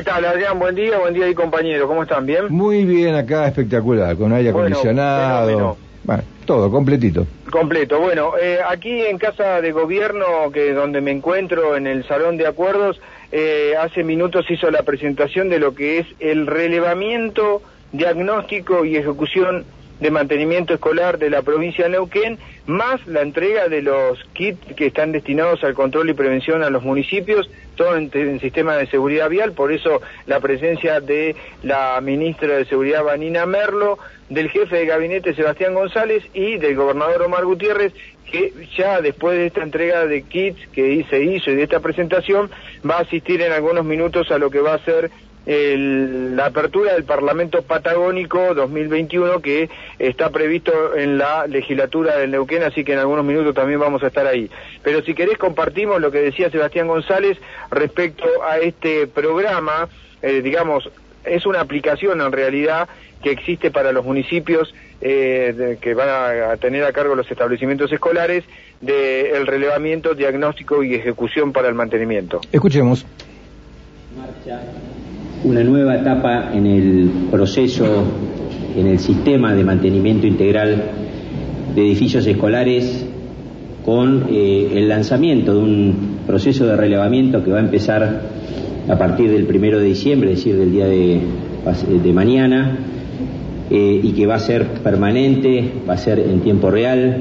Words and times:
¿Qué 0.00 0.04
tal, 0.04 0.24
Adrián? 0.24 0.58
Buen 0.58 0.74
día, 0.74 0.96
buen 0.96 1.12
día 1.12 1.28
y 1.28 1.34
compañero. 1.34 1.86
¿Cómo 1.86 2.04
están? 2.04 2.24
¿Bien? 2.24 2.46
Muy 2.48 2.86
bien 2.86 3.14
acá, 3.14 3.46
espectacular, 3.46 4.16
con 4.16 4.32
aire 4.32 4.50
Bueno, 4.50 4.68
acondicionado. 4.68 5.46
fenómeno. 5.46 5.76
Bueno, 6.04 6.22
todo, 6.46 6.70
completito. 6.70 7.26
Completo. 7.50 8.00
Bueno, 8.00 8.32
eh, 8.40 8.60
aquí 8.66 9.02
en 9.02 9.18
Casa 9.18 9.60
de 9.60 9.72
Gobierno, 9.72 10.50
que 10.54 10.72
donde 10.72 11.02
me 11.02 11.10
encuentro, 11.10 11.76
en 11.76 11.86
el 11.86 12.08
Salón 12.08 12.38
de 12.38 12.46
Acuerdos, 12.46 12.98
eh, 13.30 13.74
hace 13.78 14.02
minutos 14.02 14.46
hizo 14.48 14.70
la 14.70 14.84
presentación 14.84 15.50
de 15.50 15.58
lo 15.58 15.74
que 15.74 15.98
es 15.98 16.06
el 16.18 16.46
relevamiento, 16.46 17.60
diagnóstico 17.92 18.86
y 18.86 18.96
ejecución 18.96 19.66
de 20.00 20.10
mantenimiento 20.10 20.74
escolar 20.74 21.18
de 21.18 21.30
la 21.30 21.42
provincia 21.42 21.84
de 21.84 21.90
Neuquén, 21.90 22.38
más 22.66 23.06
la 23.06 23.20
entrega 23.22 23.68
de 23.68 23.82
los 23.82 24.18
kits 24.32 24.74
que 24.74 24.86
están 24.86 25.12
destinados 25.12 25.62
al 25.62 25.74
control 25.74 26.10
y 26.10 26.14
prevención 26.14 26.62
a 26.62 26.70
los 26.70 26.82
municipios, 26.82 27.50
todo 27.76 27.96
en, 27.96 28.10
en 28.12 28.40
sistema 28.40 28.76
de 28.76 28.86
seguridad 28.86 29.28
vial, 29.28 29.52
por 29.52 29.72
eso 29.72 30.00
la 30.26 30.40
presencia 30.40 31.00
de 31.00 31.36
la 31.62 32.00
ministra 32.00 32.56
de 32.56 32.64
Seguridad, 32.64 33.04
Vanina 33.04 33.46
Merlo, 33.46 33.98
del 34.28 34.48
jefe 34.48 34.76
de 34.76 34.86
gabinete, 34.86 35.34
Sebastián 35.34 35.74
González, 35.74 36.24
y 36.32 36.56
del 36.56 36.76
gobernador 36.76 37.22
Omar 37.22 37.44
Gutiérrez, 37.44 37.92
que 38.30 38.52
ya 38.76 39.00
después 39.00 39.36
de 39.36 39.46
esta 39.46 39.62
entrega 39.62 40.06
de 40.06 40.22
kits 40.22 40.68
que 40.68 41.04
se 41.10 41.22
hizo 41.22 41.50
y 41.50 41.56
de 41.56 41.64
esta 41.64 41.80
presentación, 41.80 42.50
va 42.88 42.98
a 42.98 43.00
asistir 43.00 43.42
en 43.42 43.52
algunos 43.52 43.84
minutos 43.84 44.30
a 44.30 44.38
lo 44.38 44.50
que 44.50 44.60
va 44.60 44.74
a 44.74 44.84
ser 44.84 45.10
el- 45.46 46.36
la 46.36 46.46
apertura 46.46 46.92
del 46.94 47.04
Parlamento 47.04 47.62
Patagónico 47.62 48.54
2021 48.54 49.40
que 49.40 49.68
está 49.98 50.30
previsto 50.30 50.94
en 50.96 51.18
la 51.18 51.46
legislatura 51.46 52.16
del 52.18 52.30
Neuquén, 52.30 52.62
así 52.62 52.84
que 52.84 52.92
en 52.92 52.98
algunos 52.98 53.24
minutos 53.24 53.54
también 53.54 53.80
vamos 53.80 54.02
a 54.02 54.08
estar 54.08 54.26
ahí. 54.26 54.50
Pero 54.82 55.02
si 55.02 55.14
querés 55.14 55.38
compartimos 55.38 56.00
lo 56.00 56.10
que 56.10 56.18
decía 56.20 56.50
Sebastián 56.50 56.88
González 56.88 57.38
respecto 57.70 58.24
a 58.46 58.58
este 58.58 59.06
programa, 59.06 59.88
eh, 60.22 60.42
digamos, 60.42 60.88
es 61.24 61.44
una 61.46 61.60
aplicación 61.60 62.20
en 62.20 62.32
realidad 62.32 62.88
que 63.22 63.30
existe 63.30 63.70
para 63.70 63.92
los 63.92 64.04
municipios 64.04 64.74
eh, 65.02 65.54
de- 65.56 65.76
que 65.78 65.94
van 65.94 66.08
a, 66.10 66.50
a 66.52 66.56
tener 66.58 66.84
a 66.84 66.92
cargo 66.92 67.14
los 67.14 67.30
establecimientos 67.30 67.90
escolares 67.90 68.44
del 68.82 69.46
relevamiento, 69.46 70.14
diagnóstico 70.14 70.82
y 70.82 70.94
ejecución 70.94 71.52
para 71.52 71.68
el 71.68 71.74
mantenimiento. 71.74 72.42
Escuchemos. 72.52 73.06
marcha 74.16 74.60
una 75.44 75.64
nueva 75.64 75.96
etapa 75.96 76.50
en 76.52 76.66
el 76.66 77.10
proceso, 77.30 78.04
en 78.76 78.86
el 78.86 78.98
sistema 78.98 79.54
de 79.54 79.64
mantenimiento 79.64 80.26
integral 80.26 80.82
de 81.74 81.80
edificios 81.80 82.26
escolares 82.26 83.06
con 83.84 84.26
eh, 84.30 84.72
el 84.74 84.88
lanzamiento 84.88 85.54
de 85.54 85.60
un 85.60 86.18
proceso 86.26 86.66
de 86.66 86.76
relevamiento 86.76 87.42
que 87.42 87.50
va 87.50 87.58
a 87.58 87.62
empezar 87.62 88.20
a 88.88 88.98
partir 88.98 89.30
del 89.30 89.46
primero 89.46 89.78
de 89.78 89.86
diciembre, 89.86 90.32
es 90.32 90.38
decir, 90.38 90.56
del 90.56 90.72
día 90.72 90.86
de, 90.86 91.20
de 92.02 92.12
mañana, 92.12 92.76
eh, 93.70 94.00
y 94.02 94.12
que 94.12 94.26
va 94.26 94.34
a 94.34 94.40
ser 94.40 94.66
permanente, 94.82 95.64
va 95.88 95.94
a 95.94 95.98
ser 95.98 96.18
en 96.18 96.40
tiempo 96.40 96.70
real. 96.70 97.16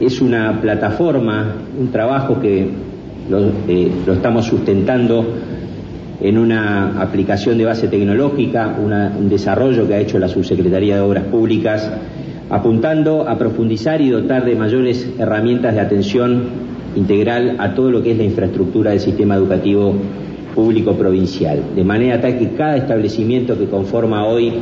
Es 0.00 0.22
una 0.22 0.60
plataforma, 0.60 1.54
un 1.78 1.88
trabajo 1.88 2.40
que 2.40 2.66
lo, 3.28 3.40
eh, 3.68 3.90
lo 4.06 4.14
estamos 4.14 4.46
sustentando 4.46 5.26
en 6.20 6.38
una 6.38 7.00
aplicación 7.00 7.58
de 7.58 7.64
base 7.64 7.88
tecnológica, 7.88 8.76
un 8.78 9.28
desarrollo 9.28 9.86
que 9.86 9.94
ha 9.94 10.00
hecho 10.00 10.18
la 10.18 10.28
Subsecretaría 10.28 10.96
de 10.96 11.00
Obras 11.02 11.24
Públicas, 11.24 11.90
apuntando 12.50 13.28
a 13.28 13.36
profundizar 13.38 14.00
y 14.00 14.10
dotar 14.10 14.44
de 14.44 14.54
mayores 14.54 15.08
herramientas 15.18 15.74
de 15.74 15.80
atención 15.80 16.44
integral 16.94 17.56
a 17.58 17.74
todo 17.74 17.90
lo 17.90 18.02
que 18.02 18.12
es 18.12 18.18
la 18.18 18.24
infraestructura 18.24 18.92
del 18.92 19.00
sistema 19.00 19.34
educativo 19.34 19.94
público 20.54 20.94
provincial, 20.94 21.62
de 21.74 21.84
manera 21.84 22.20
tal 22.20 22.38
que 22.38 22.50
cada 22.50 22.76
establecimiento 22.76 23.58
que 23.58 23.66
conforma 23.66 24.26
hoy 24.26 24.52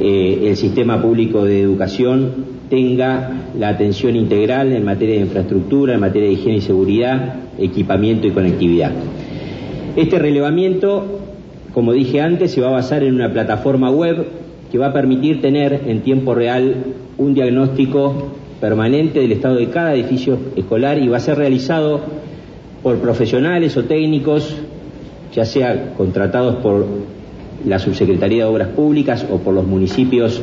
eh, 0.00 0.44
el 0.44 0.56
sistema 0.56 1.02
público 1.02 1.44
de 1.44 1.60
educación 1.60 2.58
tenga 2.70 3.30
la 3.58 3.70
atención 3.70 4.14
integral 4.14 4.72
en 4.72 4.84
materia 4.84 5.16
de 5.16 5.22
infraestructura, 5.22 5.94
en 5.94 6.00
materia 6.00 6.28
de 6.28 6.34
higiene 6.34 6.58
y 6.58 6.60
seguridad, 6.60 7.34
equipamiento 7.58 8.28
y 8.28 8.30
conectividad. 8.30 8.92
Este 9.98 10.18
relevamiento, 10.18 11.04
como 11.74 11.92
dije 11.92 12.20
antes, 12.20 12.52
se 12.52 12.60
va 12.60 12.68
a 12.68 12.72
basar 12.72 13.02
en 13.02 13.14
una 13.16 13.32
plataforma 13.32 13.90
web 13.90 14.26
que 14.70 14.78
va 14.78 14.86
a 14.88 14.92
permitir 14.92 15.40
tener 15.40 15.82
en 15.86 16.02
tiempo 16.02 16.34
real 16.34 16.76
un 17.18 17.34
diagnóstico 17.34 18.28
permanente 18.60 19.18
del 19.20 19.32
estado 19.32 19.56
de 19.56 19.68
cada 19.70 19.94
edificio 19.94 20.38
escolar 20.56 20.98
y 20.98 21.08
va 21.08 21.16
a 21.16 21.20
ser 21.20 21.36
realizado 21.36 22.00
por 22.82 22.98
profesionales 22.98 23.76
o 23.76 23.84
técnicos, 23.84 24.54
ya 25.34 25.44
sea 25.44 25.94
contratados 25.96 26.56
por 26.56 26.86
la 27.66 27.78
Subsecretaría 27.80 28.44
de 28.44 28.50
Obras 28.50 28.68
Públicas 28.68 29.26
o 29.28 29.38
por 29.38 29.52
los 29.52 29.66
municipios 29.66 30.40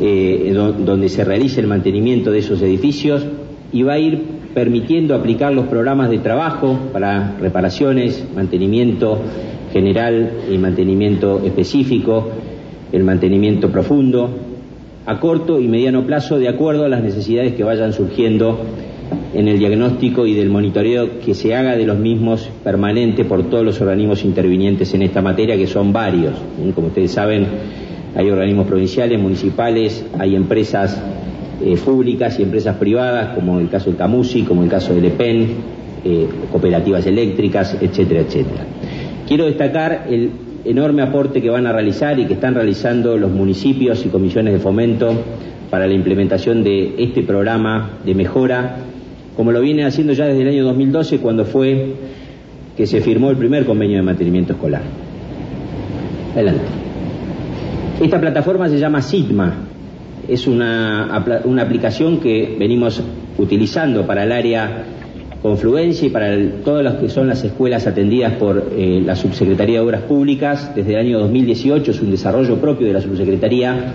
eh, 0.00 0.50
do- 0.54 0.72
donde 0.72 1.10
se 1.10 1.24
realice 1.24 1.60
el 1.60 1.66
mantenimiento 1.66 2.30
de 2.32 2.38
esos 2.38 2.62
edificios 2.62 3.22
y 3.70 3.82
va 3.82 3.94
a 3.94 3.98
ir 3.98 4.22
permitiendo 4.54 5.14
aplicar 5.14 5.52
los 5.52 5.66
programas 5.66 6.10
de 6.10 6.18
trabajo 6.18 6.78
para 6.92 7.36
reparaciones, 7.40 8.24
mantenimiento 8.34 9.18
general 9.72 10.30
y 10.50 10.58
mantenimiento 10.58 11.40
específico, 11.44 12.28
el 12.92 13.04
mantenimiento 13.04 13.70
profundo, 13.70 14.30
a 15.06 15.18
corto 15.18 15.58
y 15.58 15.68
mediano 15.68 16.06
plazo 16.06 16.38
de 16.38 16.48
acuerdo 16.48 16.84
a 16.84 16.88
las 16.88 17.02
necesidades 17.02 17.54
que 17.54 17.64
vayan 17.64 17.92
surgiendo 17.92 18.58
en 19.34 19.48
el 19.48 19.58
diagnóstico 19.58 20.26
y 20.26 20.34
del 20.34 20.50
monitoreo 20.50 21.20
que 21.20 21.34
se 21.34 21.54
haga 21.54 21.76
de 21.76 21.86
los 21.86 21.98
mismos 21.98 22.48
permanente 22.62 23.24
por 23.24 23.48
todos 23.48 23.64
los 23.64 23.80
organismos 23.80 24.24
intervinientes 24.24 24.92
en 24.94 25.02
esta 25.02 25.22
materia, 25.22 25.56
que 25.56 25.66
son 25.66 25.92
varios. 25.92 26.34
Como 26.74 26.88
ustedes 26.88 27.12
saben, 27.12 27.46
hay 28.14 28.30
organismos 28.30 28.66
provinciales, 28.66 29.18
municipales, 29.20 30.04
hay 30.18 30.36
empresas 30.36 31.02
eh, 31.64 31.76
públicas 31.76 32.38
y 32.38 32.42
empresas 32.42 32.76
privadas, 32.76 33.34
como 33.34 33.58
el 33.58 33.68
caso 33.68 33.86
del 33.86 33.96
Camusi, 33.96 34.42
como 34.42 34.62
el 34.62 34.68
caso 34.68 34.94
del 34.94 35.04
EPEN, 35.06 35.46
eh, 36.04 36.28
cooperativas 36.50 37.06
eléctricas, 37.06 37.76
etcétera, 37.80 38.20
etcétera. 38.20 38.64
Quiero 39.28 39.46
destacar 39.46 40.06
el 40.10 40.30
enorme 40.64 41.02
aporte 41.02 41.40
que 41.40 41.50
van 41.50 41.66
a 41.66 41.72
realizar 41.72 42.18
y 42.18 42.26
que 42.26 42.34
están 42.34 42.54
realizando 42.54 43.16
los 43.16 43.30
municipios 43.30 44.04
y 44.04 44.08
comisiones 44.08 44.52
de 44.54 44.58
fomento 44.58 45.12
para 45.70 45.86
la 45.86 45.94
implementación 45.94 46.62
de 46.62 46.96
este 46.98 47.22
programa 47.22 47.98
de 48.04 48.14
mejora, 48.14 48.76
como 49.36 49.52
lo 49.52 49.60
viene 49.60 49.84
haciendo 49.84 50.12
ya 50.12 50.26
desde 50.26 50.42
el 50.42 50.48
año 50.48 50.64
2012, 50.64 51.18
cuando 51.18 51.44
fue 51.44 51.94
que 52.76 52.86
se 52.86 53.00
firmó 53.00 53.30
el 53.30 53.36
primer 53.36 53.64
convenio 53.64 53.96
de 53.98 54.02
mantenimiento 54.02 54.54
escolar. 54.54 54.82
Adelante. 56.34 56.62
Esta 58.00 58.20
plataforma 58.20 58.68
se 58.68 58.78
llama 58.78 59.00
Sigma, 59.02 59.54
es 60.28 60.46
una, 60.46 61.24
una 61.44 61.62
aplicación 61.62 62.18
que 62.20 62.56
venimos 62.58 63.02
utilizando 63.38 64.06
para 64.06 64.24
el 64.24 64.32
área 64.32 64.84
Confluencia 65.42 66.06
y 66.06 66.10
para 66.10 66.32
el- 66.32 66.62
todas 66.64 66.84
las 66.84 66.94
que 66.94 67.08
son 67.08 67.26
las 67.26 67.42
escuelas 67.42 67.88
atendidas 67.88 68.34
por 68.34 68.70
eh, 68.78 69.02
la 69.04 69.16
Subsecretaría 69.16 69.80
de 69.80 69.84
Obras 69.84 70.02
Públicas 70.02 70.70
desde 70.76 70.92
el 70.92 71.00
año 71.00 71.18
2018, 71.18 71.90
es 71.90 72.00
un 72.00 72.12
desarrollo 72.12 72.58
propio 72.58 72.86
de 72.86 72.92
la 72.92 73.00
Subsecretaría 73.00 73.92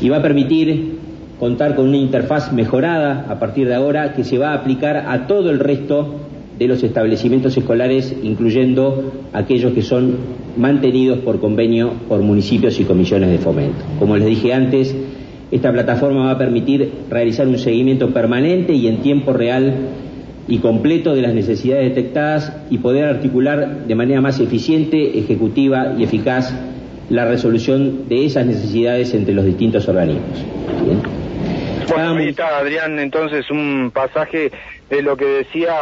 y 0.00 0.08
va 0.08 0.18
a 0.18 0.22
permitir 0.22 0.98
contar 1.40 1.74
con 1.74 1.88
una 1.88 1.96
interfaz 1.96 2.52
mejorada 2.52 3.26
a 3.28 3.40
partir 3.40 3.66
de 3.66 3.74
ahora 3.74 4.12
que 4.14 4.22
se 4.22 4.38
va 4.38 4.50
a 4.50 4.54
aplicar 4.54 4.96
a 5.08 5.26
todo 5.26 5.50
el 5.50 5.58
resto 5.58 6.14
de 6.60 6.68
los 6.68 6.80
establecimientos 6.84 7.56
escolares, 7.56 8.14
incluyendo 8.22 9.12
aquellos 9.32 9.72
que 9.72 9.82
son 9.82 10.14
mantenidos 10.56 11.18
por 11.20 11.40
convenio 11.40 11.90
por 12.08 12.20
municipios 12.20 12.78
y 12.78 12.84
comisiones 12.84 13.30
de 13.30 13.38
fomento. 13.38 13.78
Como 13.98 14.16
les 14.16 14.26
dije 14.26 14.52
antes, 14.52 14.94
esta 15.50 15.72
plataforma 15.72 16.26
va 16.26 16.32
a 16.32 16.38
permitir 16.38 16.90
realizar 17.10 17.46
un 17.46 17.58
seguimiento 17.58 18.10
permanente 18.10 18.74
y 18.74 18.86
en 18.86 18.98
tiempo 18.98 19.32
real 19.32 19.74
y 20.46 20.58
completo 20.58 21.14
de 21.14 21.22
las 21.22 21.34
necesidades 21.34 21.94
detectadas 21.94 22.56
y 22.70 22.78
poder 22.78 23.04
articular 23.04 23.86
de 23.86 23.94
manera 23.94 24.20
más 24.20 24.40
eficiente, 24.40 25.18
ejecutiva 25.18 25.94
y 25.98 26.04
eficaz 26.04 26.54
la 27.10 27.24
resolución 27.24 28.08
de 28.08 28.26
esas 28.26 28.46
necesidades 28.46 29.14
entre 29.14 29.34
los 29.34 29.44
distintos 29.44 29.88
organismos. 29.88 30.44
Bien. 30.84 31.02
Bueno, 31.88 32.16
ahí 32.16 32.28
está, 32.28 32.58
Adrián, 32.58 32.98
entonces 32.98 33.50
un 33.50 33.90
pasaje 33.92 34.50
de 34.90 35.02
lo 35.02 35.16
que 35.16 35.24
decía 35.24 35.72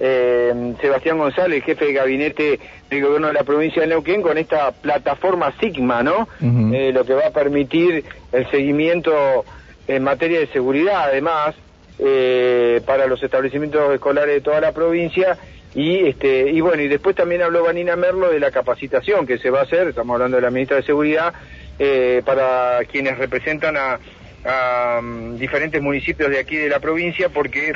eh, 0.00 0.74
Sebastián 0.80 1.18
González, 1.18 1.64
jefe 1.64 1.86
de 1.86 1.92
gabinete 1.92 2.60
del 2.90 3.02
gobierno 3.02 3.28
de 3.28 3.34
la 3.34 3.44
provincia 3.44 3.82
de 3.82 3.88
Neuquén, 3.88 4.22
con 4.22 4.38
esta 4.38 4.72
plataforma 4.72 5.52
Sigma, 5.60 6.02
¿no? 6.02 6.28
Eh, 6.40 6.90
lo 6.92 7.04
que 7.04 7.14
va 7.14 7.26
a 7.26 7.30
permitir 7.30 8.04
el 8.32 8.50
seguimiento 8.50 9.44
en 9.86 10.02
materia 10.02 10.40
de 10.40 10.46
seguridad, 10.48 11.04
además, 11.04 11.54
eh, 11.98 12.80
para 12.84 13.06
los 13.06 13.22
establecimientos 13.22 13.94
escolares 13.94 14.34
de 14.34 14.40
toda 14.40 14.60
la 14.60 14.72
provincia. 14.72 15.38
Y 15.74 16.06
este 16.06 16.50
y 16.50 16.60
bueno, 16.60 16.82
y 16.82 16.88
después 16.88 17.16
también 17.16 17.42
habló 17.42 17.64
Vanina 17.64 17.96
Merlo 17.96 18.30
de 18.30 18.40
la 18.40 18.50
capacitación 18.50 19.26
que 19.26 19.38
se 19.38 19.50
va 19.50 19.60
a 19.60 19.62
hacer, 19.62 19.88
estamos 19.88 20.14
hablando 20.14 20.36
de 20.36 20.42
la 20.42 20.50
ministra 20.50 20.76
de 20.76 20.82
Seguridad, 20.82 21.32
eh, 21.78 22.22
para 22.26 22.80
quienes 22.90 23.16
representan 23.16 23.76
a, 23.76 23.98
a, 24.44 25.00
mm, 25.00 25.38
diferentes 25.38 25.80
municipios 25.80 26.28
de 26.30 26.38
aquí 26.38 26.56
de 26.56 26.68
la 26.68 26.80
provincia, 26.80 27.30
porque 27.30 27.72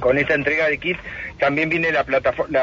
con 0.00 0.18
esta 0.18 0.34
entrega 0.34 0.68
de 0.68 0.78
kits 0.78 1.00
también 1.38 1.68
viene 1.68 1.92
la 1.92 2.04
plataforma, 2.04 2.58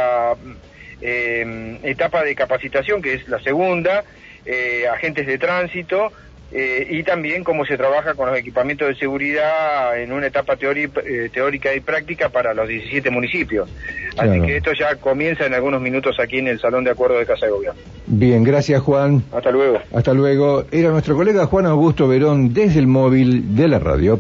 eh, 1.01 1.77
etapa 1.83 2.23
de 2.23 2.35
capacitación, 2.35 3.01
que 3.01 3.13
es 3.15 3.27
la 3.27 3.39
segunda, 3.39 4.03
eh, 4.45 4.85
agentes 4.91 5.27
de 5.27 5.37
tránsito, 5.37 6.11
eh, 6.51 6.87
y 6.89 7.03
también 7.03 7.43
cómo 7.43 7.63
se 7.63 7.77
trabaja 7.77 8.15
con 8.15 8.27
los 8.29 8.37
equipamientos 8.37 8.87
de 8.87 8.95
seguridad 8.95 10.01
en 10.01 10.11
una 10.11 10.27
etapa 10.27 10.55
teórica 10.55 11.75
y 11.75 11.79
práctica 11.79 12.29
para 12.29 12.55
los 12.55 12.67
17 12.67 13.09
municipios. 13.11 13.69
Así 14.17 14.29
Claro. 14.29 14.45
que 14.45 14.57
esto 14.57 14.73
ya 14.73 14.95
comienza 14.95 15.45
en 15.45 15.53
algunos 15.53 15.79
minutos 15.79 16.19
aquí 16.19 16.39
en 16.39 16.47
el 16.47 16.59
Salón 16.59 16.83
de 16.83 16.89
Acuerdo 16.91 17.19
de 17.19 17.27
Casa 17.27 17.45
de 17.45 17.51
Gobierno. 17.51 17.79
Bien, 18.07 18.43
gracias 18.43 18.81
Juan. 18.81 19.23
Hasta 19.31 19.51
luego. 19.51 19.79
Hasta 19.93 20.13
luego. 20.13 20.65
Era 20.71 20.89
nuestro 20.89 21.15
colega 21.15 21.45
Juan 21.45 21.67
Augusto 21.67 22.07
Verón 22.07 22.51
desde 22.51 22.79
el 22.79 22.87
móvil 22.87 23.55
de 23.55 23.67
la 23.67 23.77
radio. 23.77 24.19